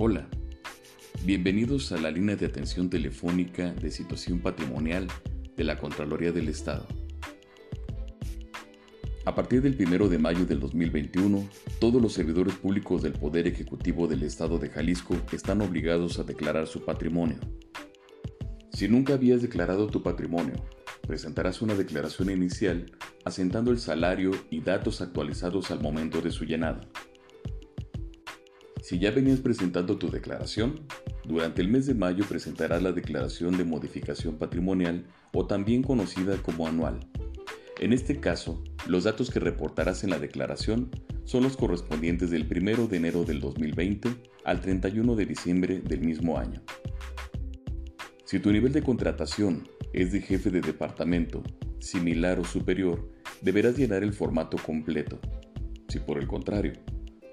[0.00, 0.28] Hola,
[1.24, 5.08] bienvenidos a la línea de atención telefónica de situación patrimonial
[5.56, 6.86] de la Contraloría del Estado.
[9.24, 11.48] A partir del 1 de mayo del 2021,
[11.80, 16.68] todos los servidores públicos del Poder Ejecutivo del Estado de Jalisco están obligados a declarar
[16.68, 17.40] su patrimonio.
[18.72, 20.64] Si nunca habías declarado tu patrimonio,
[21.08, 22.86] presentarás una declaración inicial
[23.24, 26.82] asentando el salario y datos actualizados al momento de su llenado.
[28.88, 30.80] Si ya venías presentando tu declaración,
[31.26, 36.66] durante el mes de mayo presentarás la declaración de modificación patrimonial o también conocida como
[36.66, 36.98] anual.
[37.80, 40.90] En este caso, los datos que reportarás en la declaración
[41.24, 44.08] son los correspondientes del 1 de enero del 2020
[44.44, 46.62] al 31 de diciembre del mismo año.
[48.24, 51.42] Si tu nivel de contratación es de jefe de departamento,
[51.78, 53.06] similar o superior,
[53.42, 55.18] deberás llenar el formato completo.
[55.88, 56.72] Si por el contrario,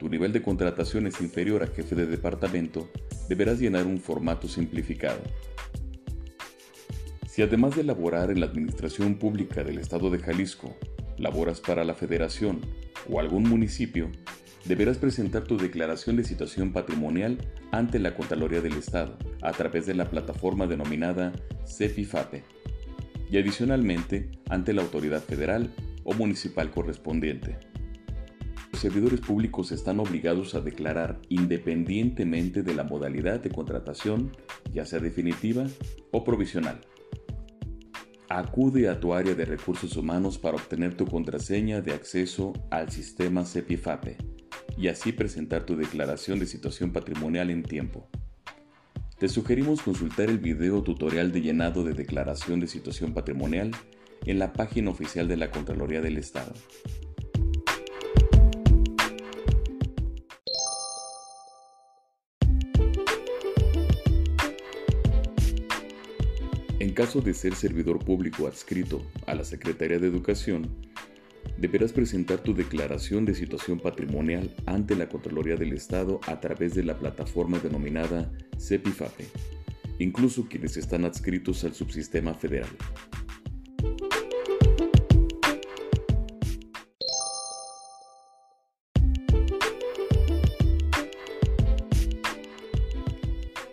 [0.00, 2.88] tu nivel de contratación es inferior a jefe de departamento,
[3.28, 5.20] deberás llenar un formato simplificado.
[7.28, 10.74] Si además de laborar en la Administración Pública del Estado de Jalisco,
[11.18, 12.62] laboras para la Federación
[13.10, 14.10] o algún municipio,
[14.64, 17.36] deberás presentar tu declaración de situación patrimonial
[17.70, 21.30] ante la Contraloría del Estado a través de la plataforma denominada
[21.66, 22.42] CEPIFAPE
[23.30, 25.70] y adicionalmente ante la autoridad federal
[26.04, 27.69] o municipal correspondiente
[28.80, 34.32] servidores públicos están obligados a declarar independientemente de la modalidad de contratación,
[34.72, 35.66] ya sea definitiva
[36.12, 36.80] o provisional.
[38.30, 43.44] Acude a tu área de recursos humanos para obtener tu contraseña de acceso al sistema
[43.44, 44.16] CEPIFAPE
[44.78, 48.08] y así presentar tu declaración de situación patrimonial en tiempo.
[49.18, 53.72] Te sugerimos consultar el video tutorial de llenado de declaración de situación patrimonial
[54.24, 56.54] en la página oficial de la Contraloría del Estado.
[67.00, 70.68] Caso de ser servidor público adscrito a la Secretaría de Educación,
[71.56, 76.82] deberás presentar tu declaración de situación patrimonial ante la Contraloría del Estado a través de
[76.82, 79.24] la plataforma denominada CEPIFAPE,
[79.98, 82.68] incluso quienes están adscritos al subsistema federal.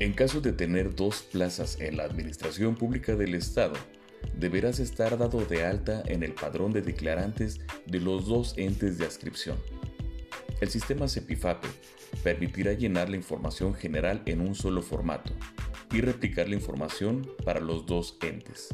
[0.00, 3.74] En caso de tener dos plazas en la Administración Pública del Estado,
[4.36, 9.04] deberás estar dado de alta en el padrón de declarantes de los dos entes de
[9.04, 9.56] adscripción.
[10.60, 11.68] El sistema CEPIFAPE
[12.24, 15.32] permitirá llenar la información general en un solo formato
[15.92, 18.68] y replicar la información para los dos entes.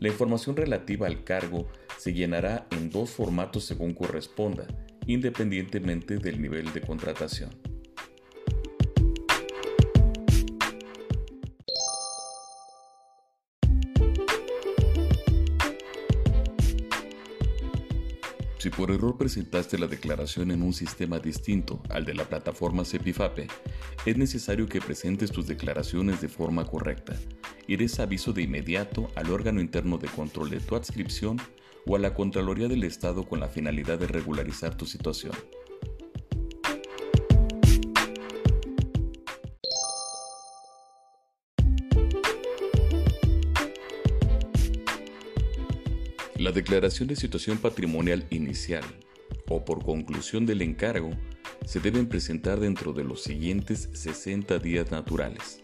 [0.00, 4.66] La información relativa al cargo se llenará en dos formatos según corresponda,
[5.06, 7.69] independientemente del nivel de contratación.
[18.60, 23.46] Si por error presentaste la declaración en un sistema distinto al de la plataforma CEPIFAPE,
[24.04, 27.16] es necesario que presentes tus declaraciones de forma correcta
[27.66, 31.38] y des aviso de inmediato al órgano interno de control de tu adscripción
[31.86, 35.32] o a la Contraloría del Estado con la finalidad de regularizar tu situación.
[46.40, 48.82] La declaración de situación patrimonial inicial
[49.50, 51.10] o por conclusión del encargo
[51.66, 55.62] se deben presentar dentro de los siguientes 60 días naturales.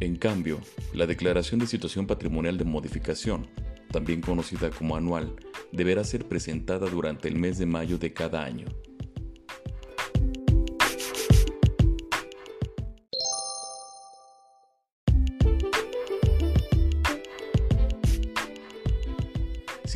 [0.00, 0.60] En cambio,
[0.94, 3.46] la declaración de situación patrimonial de modificación,
[3.92, 5.36] también conocida como anual,
[5.70, 8.66] deberá ser presentada durante el mes de mayo de cada año.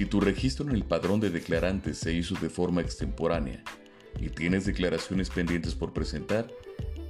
[0.01, 3.63] Si tu registro en el padrón de declarantes se hizo de forma extemporánea
[4.19, 6.51] y tienes declaraciones pendientes por presentar,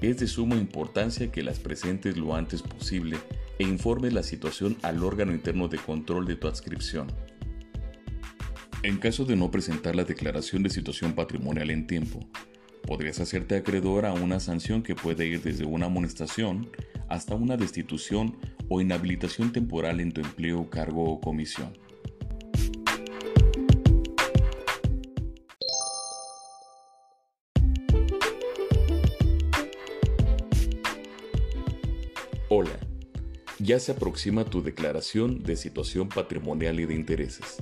[0.00, 3.16] es de suma importancia que las presentes lo antes posible
[3.60, 7.06] e informes la situación al órgano interno de control de tu adscripción.
[8.82, 12.28] En caso de no presentar la declaración de situación patrimonial en tiempo,
[12.88, 16.68] podrías hacerte acreedor a una sanción que puede ir desde una amonestación
[17.08, 18.36] hasta una destitución
[18.68, 21.72] o inhabilitación temporal en tu empleo, cargo o comisión.
[33.70, 37.58] Ya se aproxima tu declaración de situación patrimonial y de intereses,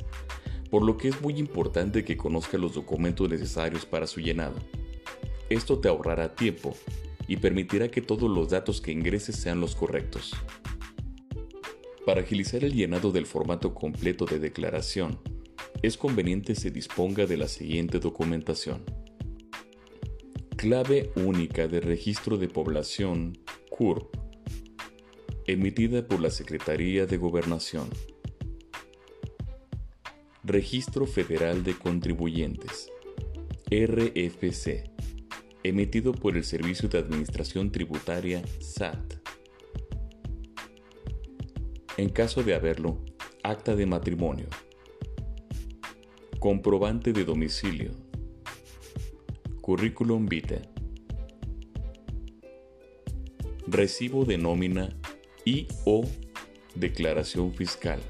[0.71, 4.55] por lo que es muy importante que conozcas los documentos necesarios para su llenado.
[5.51, 6.75] Esto te ahorrará tiempo
[7.27, 10.33] y permitirá que todos los datos que ingreses sean los correctos.
[12.07, 15.19] Para agilizar el llenado del formato completo de declaración,
[15.83, 18.83] es conveniente se disponga de la siguiente documentación.
[20.57, 23.37] Clave única de registro de población
[23.69, 24.18] CURP,
[25.49, 27.89] emitida por la Secretaría de Gobernación.
[30.45, 32.91] Registro Federal de Contribuyentes,
[33.71, 34.91] RFC,
[35.63, 39.15] emitido por el Servicio de Administración Tributaria SAT.
[41.97, 43.03] En caso de haberlo,
[43.43, 44.49] acta de matrimonio
[46.39, 47.91] comprobante de domicilio,
[49.63, 50.69] currículum vitae,
[53.67, 54.95] recibo de nómina
[55.49, 56.05] y o
[56.75, 58.03] declaración fiscal,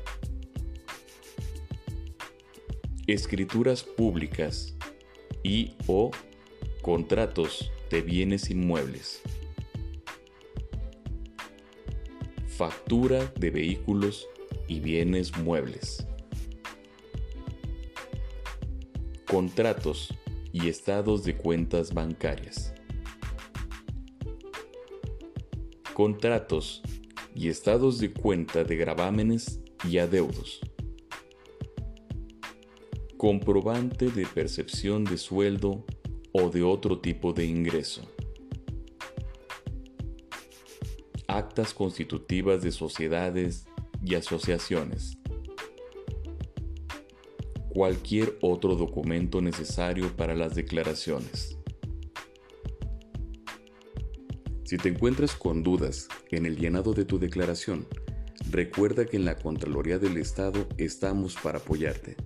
[3.07, 4.75] escrituras públicas
[5.45, 6.11] y o
[6.83, 9.21] contratos de bienes inmuebles,
[12.49, 14.27] factura de vehículos
[14.67, 16.05] y bienes muebles.
[19.27, 20.15] contratos
[20.55, 22.73] y estados de cuentas bancarias.
[25.93, 26.83] Contratos
[27.39, 30.61] y estados de cuenta de gravámenes y adeudos.
[33.17, 35.85] Comprobante de percepción de sueldo
[36.33, 38.03] o de otro tipo de ingreso.
[41.29, 43.67] Actas constitutivas de sociedades
[44.05, 45.19] y asociaciones
[47.69, 51.58] cualquier otro documento necesario para las declaraciones.
[54.69, 57.87] Si te encuentras con dudas en el llenado de tu declaración,
[58.51, 62.17] recuerda que en la Contraloría del Estado estamos para apoyarte.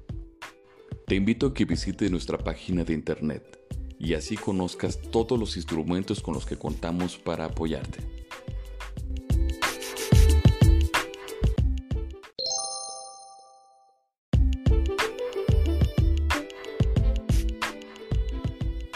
[1.06, 3.60] Te invito a que visites nuestra página de internet
[3.96, 8.00] y así conozcas todos los instrumentos con los que contamos para apoyarte.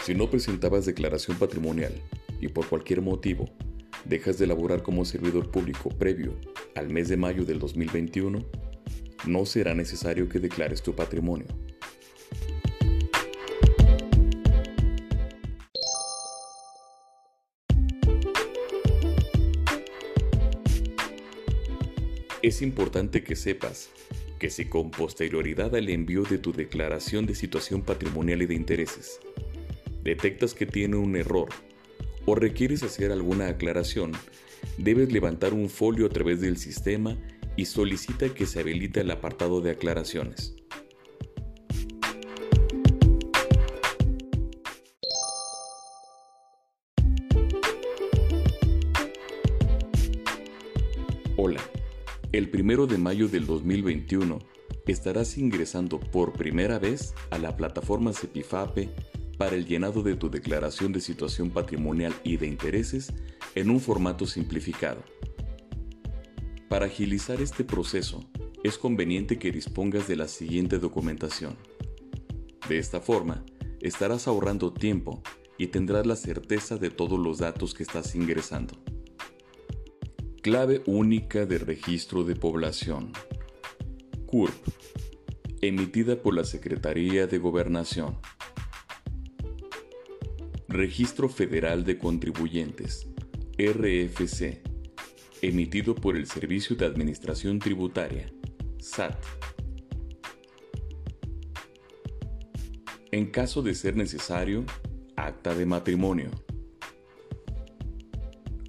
[0.03, 1.93] Si no presentabas declaración patrimonial
[2.39, 3.49] y por cualquier motivo
[4.05, 6.33] dejas de elaborar como servidor público previo
[6.75, 8.45] al mes de mayo del 2021,
[9.25, 11.47] no será necesario que declares tu patrimonio.
[22.41, 23.89] Es importante que sepas
[24.39, 29.19] que si con posterioridad al envío de tu declaración de situación patrimonial y de intereses
[30.03, 31.49] detectas que tiene un error
[32.27, 34.11] o requieres hacer alguna aclaración,
[34.77, 37.17] debes levantar un folio a través del sistema
[37.55, 40.53] y solicita que se habilite el apartado de aclaraciones.
[51.37, 51.61] Hola,
[52.33, 54.39] el primero de mayo del 2021
[54.85, 58.89] estarás ingresando por primera vez a la plataforma Cepifape
[59.37, 63.13] para el llenado de tu declaración de situación patrimonial y de intereses
[63.55, 65.03] en un formato simplificado.
[66.69, 68.25] Para agilizar este proceso,
[68.63, 71.55] es conveniente que dispongas de la siguiente documentación.
[72.67, 73.45] De esta forma,
[73.79, 75.21] estarás ahorrando tiempo
[75.57, 78.73] y tendrás la certeza de todos los datos que estás ingresando.
[80.41, 83.11] Clave única de registro de población.
[84.25, 84.53] CURP.
[85.61, 88.17] Emitida por la Secretaría de Gobernación.
[90.77, 93.07] Registro Federal de Contribuyentes,
[93.57, 94.61] RFC,
[95.41, 98.31] emitido por el Servicio de Administración Tributaria,
[98.77, 99.17] SAT.
[103.09, 104.65] En caso de ser necesario,
[105.15, 106.29] acta de matrimonio.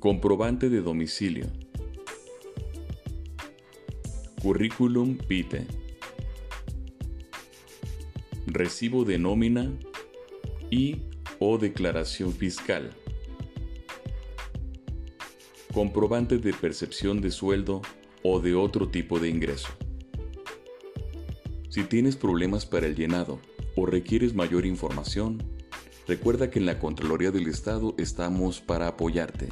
[0.01, 1.53] Comprobante de domicilio.
[4.41, 5.67] Currículum vitae.
[8.47, 9.71] Recibo de nómina
[10.71, 11.08] y
[11.39, 12.91] o declaración fiscal.
[15.73, 17.83] Comprobante de percepción de sueldo
[18.23, 19.69] o de otro tipo de ingreso.
[21.69, 23.41] Si tienes problemas para el llenado
[23.77, 25.43] o requieres mayor información,
[26.07, 29.49] recuerda que en la Contraloría del Estado estamos para apoyarte.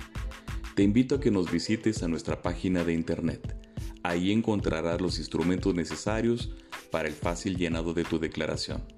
[0.74, 3.56] Te invito a que nos visites a nuestra página de internet.
[4.02, 6.52] Ahí encontrarás los instrumentos necesarios
[6.90, 8.95] para el fácil llenado de tu declaración.